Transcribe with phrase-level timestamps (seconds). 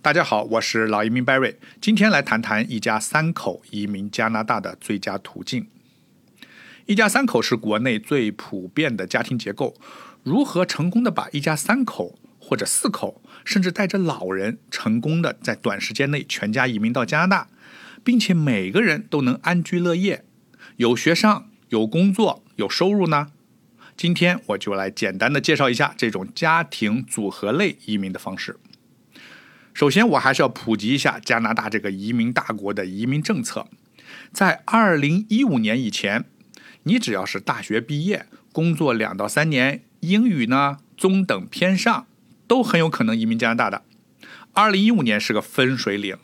[0.00, 5.66] 大家好，我是老移民 Barry，今天来谈谈一家三口移民加拿大的最佳途径。
[6.86, 9.74] 一家三口是国内最普遍的家庭结构，
[10.22, 17.48] 如何成功的把一家三口或者四口，甚至带着老人，成功的在短时间内全家移民到加拿大，
[18.04, 20.24] 并且每个人都能安居乐业，
[20.76, 23.32] 有学上，有工作，有收入呢？
[23.96, 28.56] 今天我就来简单的介绍一下这种家庭组合类移民的方式。
[29.78, 33.68] 首先，我还是要普及一下加拿大这个移民大国的移民政策。
[34.32, 36.24] 在二零一五年以前，
[36.82, 42.08] 你只要是大学毕业，工作两到三年，英语呢中等偏上，
[42.48, 43.84] 都很有可能移民加拿大的。
[44.52, 46.16] 二零一五年是个分水岭，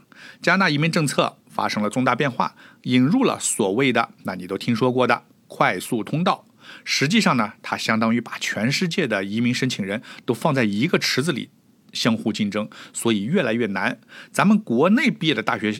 [0.42, 6.44] 加拿大移民政策发生了重大变化，引入了所谓的“那你都听说过的快速通道”。
[6.82, 11.50] 实际上呢，它相当于把全世界的移民申请人都放在一个池子里。
[11.94, 13.98] 相互竞争，所以越来越难。
[14.30, 15.74] 咱们国内毕业的大学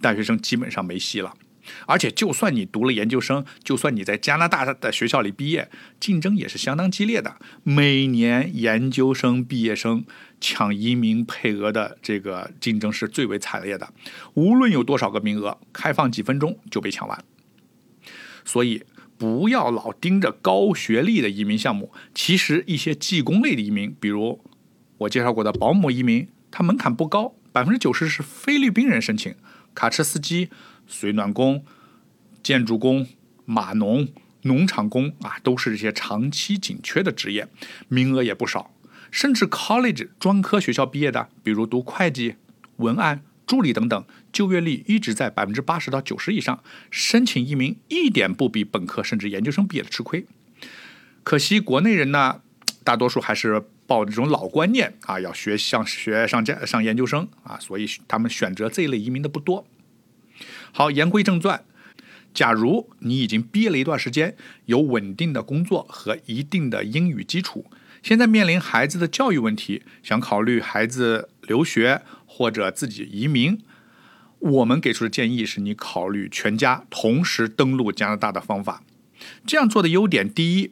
[0.00, 1.34] 大学生基本上没戏了。
[1.86, 7.36] 而且，就算你读了研究生，就算你在加拿大的学校里毕业，竞争也是相当激烈的。
[7.62, 10.04] 每年研究生毕业生
[10.38, 13.94] 抢移民配额的这个竞争是最为惨烈的。
[14.34, 17.24] 无论有多少个名额，开放几分钟就被抢完。
[18.44, 18.82] 所以，
[19.16, 21.90] 不要老盯着高学历的移民项目。
[22.14, 24.44] 其实，一些技工类的移民，比如。
[25.04, 29.34] 我介绍过的保姆移民，它门槛不高，百分之九十是菲律宾人申请。
[29.74, 30.50] 卡车司机、
[30.86, 31.64] 水暖工、
[32.42, 33.06] 建筑工、
[33.44, 34.08] 码农、
[34.42, 37.48] 农场工啊，都是这些长期紧缺的职业，
[37.88, 38.70] 名额也不少。
[39.10, 42.36] 甚至 college 专科学校毕业的，比如读会计、
[42.76, 50.26] 文案、助理等等，就业率一直在百分之八十到九十以上，申请移民一点不比本科甚至研究生毕业的吃亏。
[51.22, 52.40] 可惜国内人呢，
[52.84, 53.64] 大多数还是。
[53.86, 59.66] 抱这种老观念啊，要学上学上加上研究生啊，所以他们选择这一类移民的不多。
[60.72, 61.62] 好，言归正传，
[62.32, 64.34] 假如你已经毕业了一段时间，
[64.64, 67.66] 有稳定的工作和一定的英语基础，
[68.02, 73.60] 现在面临孩子的教育问题，想考虑孩子留学或者自己移民，
[74.38, 78.82] 我们给出的建议是你考虑全家同时登陆加拿大的方法。
[79.46, 80.70] 这样做的优点，第一。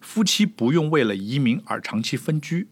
[0.00, 2.68] 夫妻不用为了移民而长期分居。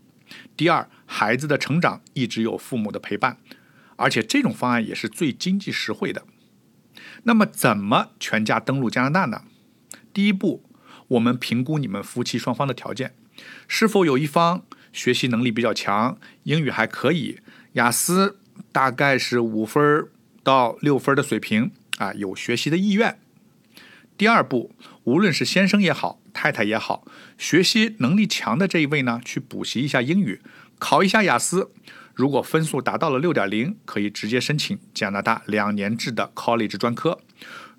[0.56, 3.38] 第二，孩子的成长一直有父母的陪伴，
[3.96, 6.24] 而且这种方案也是最经济实惠的。
[7.22, 9.44] 那么，怎么全家登陆加拿大呢？
[10.12, 10.62] 第一步，
[11.08, 13.14] 我们评估你们夫妻双方的条件，
[13.66, 14.62] 是否有一方
[14.92, 17.40] 学习能力比较强，英语还可以，
[17.72, 18.38] 雅思
[18.70, 20.08] 大概是五分
[20.42, 23.18] 到六分的水平啊，有学习的意愿。
[24.18, 24.74] 第二步，
[25.04, 26.20] 无论是先生也好。
[26.40, 27.04] 太太也好，
[27.36, 30.40] 学习能力强的这一位呢，去补习一下英语，
[30.78, 31.72] 考一下雅思。
[32.14, 37.18] 如果分数达到了六点零，可以直接申请加拿大两年制的 college 专科。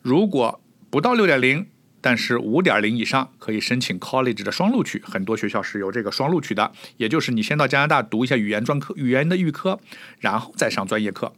[0.01, 1.67] 如果不到六点零，
[2.01, 5.01] 但是五点零以上，可以申请 college 的双录取。
[5.05, 9.79] 很多学校是有这个双录取的，也就是你先到加拿大读一下语言专科、语言的预科，
[10.19, 11.33] 然后再上专业课。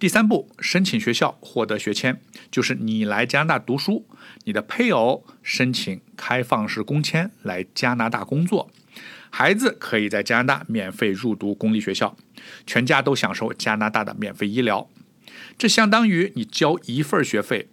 [0.00, 2.16] 第三步，申请学校获得学签，
[2.50, 4.06] 就是你来加拿大读书，
[4.44, 8.70] 你的配偶申请开放式工签来加拿大工作，
[9.28, 12.16] 孩子可以在加拿大免费入读公立学校，
[12.66, 14.88] 全家都享受加拿大的免费医疗。
[15.58, 17.68] 这相当于你交一份学费，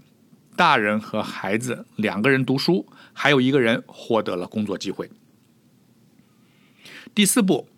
[0.57, 5.09] 大人和孩子两个人读书，还有一个人获得了工作机会。
[7.15, 7.69] 第四步。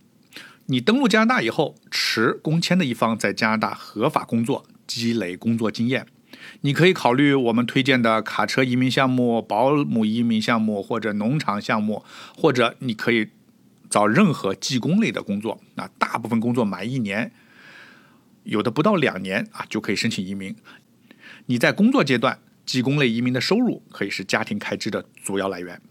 [0.71, 6.05] 你登陆加拿大以后，持工签的一方在加拿大合法工作，积累工作经验。
[6.61, 12.05] 你可以考虑我们推荐的卡车移民项目、保姆移民项目或者农场项目，
[12.37, 13.29] 或者你可以
[13.89, 15.59] 找任何技工类的工作。
[15.75, 17.31] 啊，大部分工作满一年，
[18.43, 20.55] 有的不到两年啊就可以申请移民。
[21.47, 25.81] 你在工作阶段，技工类移民的收入可以是家庭开支的主要来源。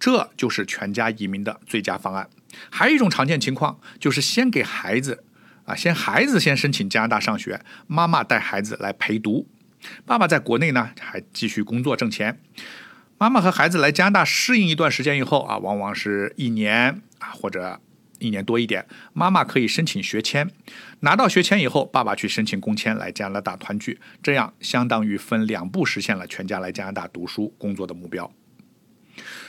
[0.00, 2.28] 这就是全家移民的最佳方案。
[2.70, 5.24] 还有一种常见情况，就是先给孩子，
[5.64, 9.48] 啊，先孩子先申请加拿大上学，妈妈带孩子来陪读，
[10.04, 12.40] 爸爸在国内呢还继续工作挣钱。
[13.18, 17.80] 妈妈和孩子来加拿大适应一段时间以后啊，往往是一年啊或者
[18.18, 20.50] 一年多一点，妈妈可以申请学签，
[21.00, 28.30] 拿到学签以后，爸爸去申请工签来加拿大团聚，这样相当于分两步实现了全家来加拿大读书工作的目标。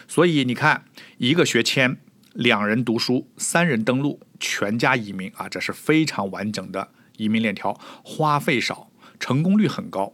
[0.07, 0.85] 所以你看，
[1.17, 1.97] 一个学签。
[2.37, 7.73] 两人读书，三人登陆，全家移民啊，这是非常完整的移民链条，
[8.03, 10.13] 花费少，成功率很高。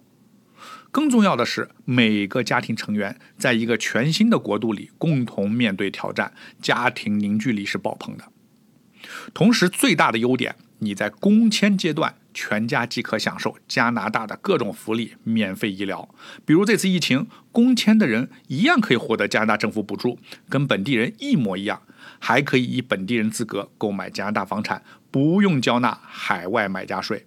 [0.90, 6.32] 更重要的是，每个家庭成员在一个全新的国度里共同面对挑战，
[6.62, 8.32] 家庭凝聚力是爆棚的。
[9.34, 16.10] 同时，最大的优点，你在工签阶段，全家即可享受加拿大的各种福利，免费医疗。
[16.46, 20.20] 比如这次疫情，工签的人一样可以获得加拿大政府补助，
[20.50, 21.82] 跟本地人一模一样，
[22.20, 27.26] 还可以以本地人资格购买加拿大房产，不用交纳海外买家税。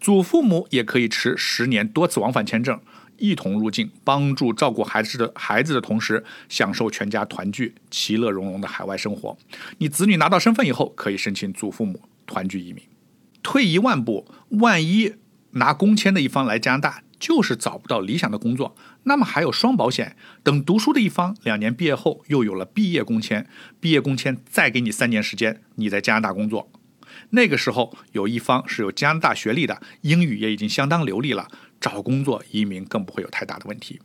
[0.00, 2.80] 祖父母也可以持十年多次往返签证。
[3.18, 9.36] 一同入境，帮助照顾孩子的孩子的同时，享受全家团聚、其乐融融的海外生活。
[9.78, 12.00] 你子女拿到身份以后，可以申请祖父母
[12.32, 12.82] 团聚移民。
[13.42, 15.16] 退一万步，万一
[15.50, 20.16] 拿工签的一方来加拿大就是找不到理想的工作，那么还有双保险。
[20.42, 23.46] 等读书的一方两年毕业后又有了毕业工签，
[23.78, 26.70] 毕业工签再给你三年时间，你在加拿大工作。
[27.30, 31.46] 那个时候有一方是有加拿大学历的，英语也已经相当流利了。
[31.80, 34.00] 找工作、移民更不会有太大的问题。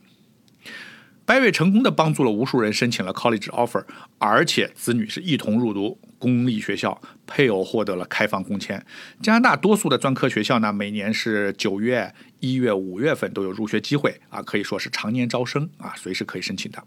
[1.28, 3.84] Berry 成功的帮助了无数人申请了 college offer，
[4.18, 8.82] 而且子女是一同入读公立学校，配偶获得了开放工签。
[9.22, 16.82] 加拿大多数的专科学校呢，每年是九月、一月、五月份都有入学机会啊，可以说是常年招生啊，随时可以申请的。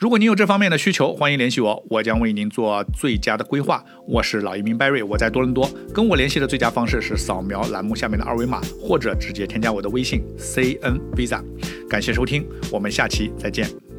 [0.00, 3.84] 如果您有这方面的需求，欢迎联系我，我将为您做最佳的规划。
[4.08, 11.44] 我是老移民 Barry，我在多伦多，跟我联系的最佳方式是扫描栏目下面的二维码，或者直接添加我的微信 CN Visa。
[11.86, 13.89] 感谢收听，我们下期再见。